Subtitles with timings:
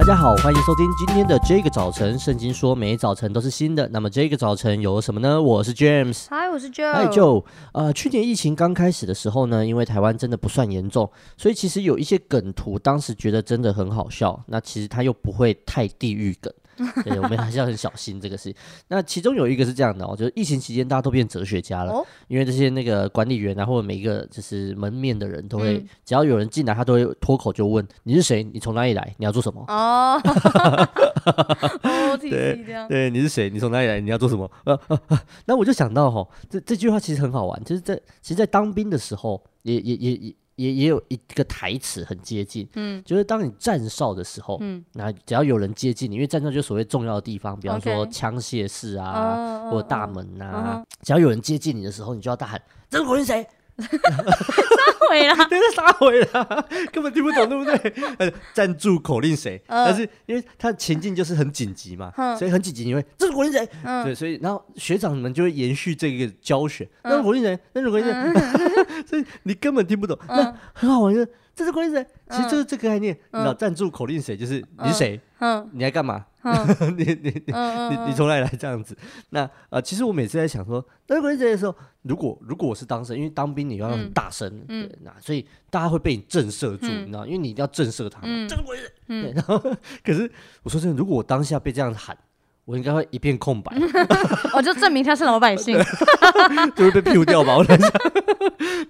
[0.00, 2.18] 大家好，欢迎收听今天的这个早晨。
[2.18, 3.86] 圣经说，每早晨都是新的。
[3.88, 5.40] 那么这个早晨有什么呢？
[5.40, 6.90] 我是 James，嗨，我是 Joe。
[6.90, 7.44] 嗨，Joe。
[7.74, 14.42] 呃，去年疫情刚开始的时候呢，因为台湾真的不算严重，所以其实有一些梗图，当时觉得真的很好笑。
[14.46, 16.50] 那其实它又不会太地狱梗。
[17.04, 18.54] 对，我们还是要很小心这个事情。
[18.88, 29.64] 那其中有一个是这样的哦，就是疫情期间大家都变哲学家了，哦、因为这些那个管理员啊，或者每一个就是门面的人都会，嗯、只要有人进来，他都会脱口就问你是谁，你从哪里来，你要做什么？
[29.68, 30.20] 哦，
[32.20, 33.50] 对对，你是谁？
[33.50, 34.00] 你从哪里来？
[34.00, 34.50] 你要做什么？
[35.46, 40.34] 那我就想到哈，这这句话其实很好玩，就是在其实，在当兵的时候，也也也也。
[40.60, 52.60] 也也有一个台词很接近，嗯，就是当你站哨的时候，嗯，那只要有人接近你，因为站哨就是所谓重要的地方，比方说枪械室啊.或者大门呐、啊，uh, uh, uh, 只要有人接近你的时候，你就要大喊
[52.90, 53.46] ：“这个人是谁？”
[53.80, 57.92] 杀回了，真的杀回了， 根本听不懂，对不对？
[58.18, 59.60] 呃，赞助口令谁？
[59.66, 63.68] 但是因为他情境就是很紧急嘛，所以很紧急，因为这是口令谁？
[64.04, 67.58] 对，所以然后学长们就会延续这个教学，那是口令谁？
[67.72, 68.12] 那是口令谁？
[69.06, 70.18] 所以你根本听不懂。
[70.28, 72.06] 那很好玩，就是这是口令谁？
[72.30, 74.36] 其实就是这个概念，你知道赞助口令谁？
[74.36, 75.20] 就是你是谁？
[75.72, 76.26] 你来干嘛？
[76.96, 78.96] 你你你你你从哪里来这样子？
[79.28, 81.74] 那呃，其实我每次在想说，这是口令谁的时候。
[82.02, 88.48] 如果如果我是当事人，因为当兵你要很大声，嗯、对，那所以大家会被你震慑住，嗯、你知道，因为你一定要震慑他们。
[88.48, 89.58] 这个鬼人，对，然后
[90.02, 90.30] 可是
[90.62, 92.16] 我说真的，如果我当下被这样喊。
[92.70, 93.74] 我应该会一片空白，
[94.54, 95.76] 我 就证明他是老百姓，
[96.76, 97.56] 就会被屁股掉吧？
[97.58, 97.90] 我在想，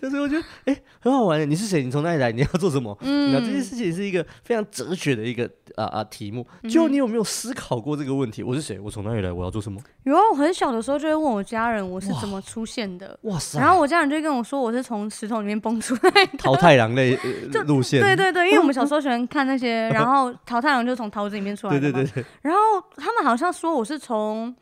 [0.00, 1.46] 但是我觉得哎，很好玩的。
[1.46, 1.80] 你是谁？
[1.84, 2.32] 你从哪里来？
[2.32, 2.96] 你要做什么？
[3.02, 6.46] 嗯，这件事情是一个非常哲学的一个啊啊题目。
[6.68, 8.42] 就你有没有思考过这个问题？
[8.42, 8.78] 我是谁？
[8.80, 9.32] 我从哪里来？
[9.32, 9.80] 我要做什么？
[10.02, 13.18] 有啊，我很小的时候就会问我家人我是怎么出现的。
[13.22, 13.58] 哇塞！
[13.60, 17.16] 然后我家人就跟我说我是从石头里面蹦出来的，桃太郎类
[17.66, 18.00] 路线。
[18.00, 21.80] 对对对，因为我们小时候喜欢看那些， 然后桃太郎就从桃子里面出来的。
[21.80, 22.24] 对对对对。
[22.42, 22.60] 然后
[22.96, 23.68] 他们好像说。
[23.78, 24.52] 我是从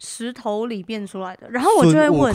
[0.00, 2.34] 石头里变出来的，然后我就会问，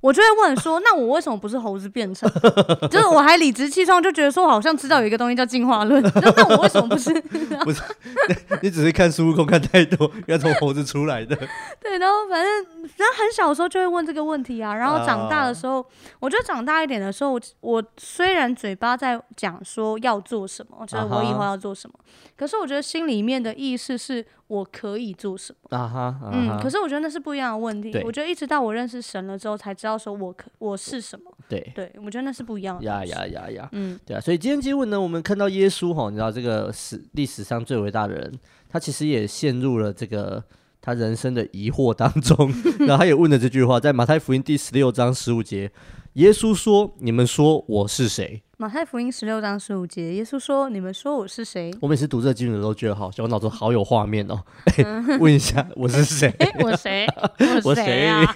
[0.00, 2.30] 我就会问说， 那我为什么不是猴子变成？
[2.88, 7.12] 就是我还理直气壮，就觉得说我好像知道有一个东西叫进化论， 那我为什么不是？
[7.64, 7.82] 不是，
[8.62, 11.34] 你只是看孙悟空看太多，要从猴子出来的。
[11.80, 12.64] 对，然后反正
[12.96, 15.84] 然后很小的时候就会问这个问题啊，然后长大的时候，
[16.20, 21.94] 我觉得长大一点的时候，我我虽然嘴巴在讲说要做什么，就是我以后要做什么，
[22.36, 24.24] 可是我觉得心里面的意思是。
[24.48, 25.76] 我可以做什么？
[25.76, 27.96] 啊哈，啊哈嗯，可是我觉得那是不一样的问题。
[28.02, 31.30] 我觉得一直到我认识神了之后，才知道说我可我是什么。
[31.48, 32.84] 对，对我觉得那是不一样的。
[32.84, 34.20] 呀呀呀呀，嗯，对啊。
[34.20, 38.32] 所以今天经文呢，我们看到耶稣哈，你知道这个史历史上最伟大的人，
[38.68, 40.42] 他其实也陷入了这个
[40.80, 42.50] 他人生的疑惑当中。
[42.80, 45.70] 然后他也问了这句话，在马太福音第十六章十五节，
[46.18, 54.42] 耶稣说：“你们说我是谁？”马太福音十六章十五节，耶稣说：“你们说我是谁？”我每次读这经文都觉得好，我脑中好有画面哦。
[55.20, 56.34] 问一下，我是谁？
[56.58, 57.06] 我谁？
[57.62, 58.34] 我谁啊？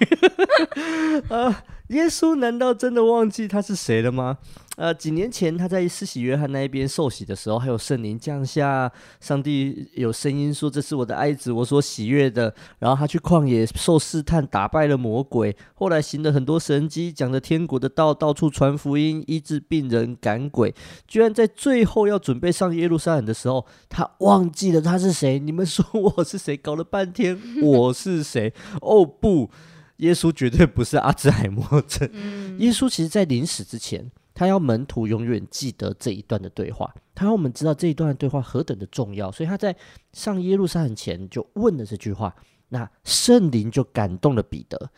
[1.27, 4.37] 啊，耶稣难道真的忘记他是谁了吗？
[4.75, 20.73] 呃，几年前他在施洗约翰那一边受洗的时候，还有圣灵降下，上帝有声音说：“这是我的爱子，我所喜悦的。”然后他去旷野受试探，打败了魔鬼，后来行了很多神迹，讲着天国的道，到处传福音，医治病人，赶鬼。
[21.07, 25.37] 居然在最后要准备上耶路撒冷的时候，他忘记了他是谁。
[25.37, 26.57] 你们说我是谁？
[26.57, 28.51] 搞了半天我是谁？
[28.81, 29.51] 哦不，
[29.97, 32.09] 耶稣绝对不是阿兹海默症。
[32.13, 34.11] 嗯、耶稣其实在临死之前。
[34.35, 39.75] 他要门徒永远记得这一段的对话，他让我们知道这一段的对话何等的重要，所以他在
[40.11, 42.33] 上耶路撒冷前就问了这句话。
[42.69, 44.89] 那圣灵就感动了彼得，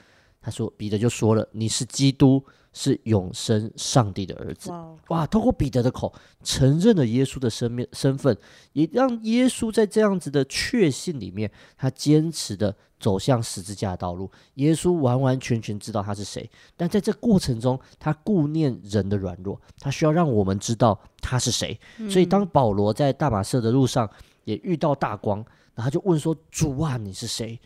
[0.45, 2.43] 他说：“彼得就说了，你是基督。”
[2.77, 4.97] 是永生上帝的儿子，Wow.
[5.07, 5.25] 哇！
[5.25, 6.13] 透过彼得的口
[6.43, 8.37] 承认了耶稣的身面身份，
[8.73, 14.29] 也让耶稣在这样子的确信里面，他坚持的走向十字架的道路。
[14.55, 21.79] 耶稣完完全全知道他是谁，但在这过程中，他顾念人的软弱，他需要让我们知道他是谁。
[21.99, 24.09] 嗯、所以，当保罗在大马色的路上
[24.43, 25.37] 也遇到大光，
[25.75, 27.57] 然后他就问说：“主啊，你是谁？”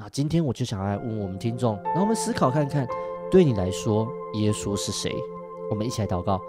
[0.00, 2.86] 那，今天我就想来问我们听众，让我们思考看看。
[3.32, 5.12] 对你来说，耶稣是谁？
[5.68, 6.40] 我们一起来祷告，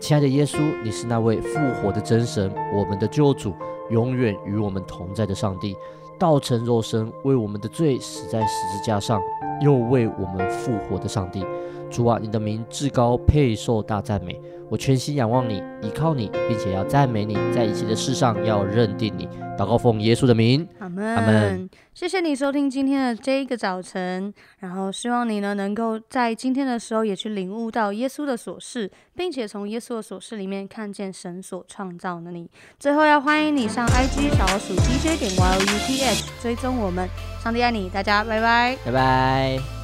[0.00, 3.54] 亲爱的耶稣，你是那位复活的真神，我们的救主，
[3.90, 5.76] 永远与我们同在的上帝，
[6.18, 9.22] 道成肉身，为我们的罪死在十字架上，
[9.60, 11.46] 又为我们复活的上帝。
[11.90, 14.40] 主啊，你的名至高，配受大赞美。
[14.70, 19.26] 我全心仰望你，依靠你，并且要赞美你，在一切的事上要认定你。
[19.56, 21.16] 祷告奉耶稣的名，阿门。
[21.16, 21.70] 阿门。
[21.94, 32.48] 谢谢你收听今天的这一个早晨，然后希望你呢能够在今天的时候也去领悟到耶稣的琐事，并且从耶稣的琐事里面看见神所创造的你。
[32.78, 37.08] 最后要欢迎你上 IG 小老鼠 DJ 点 YOUTH 追踪我们。
[37.42, 39.77] 上帝爱你，大家拜拜，拜拜。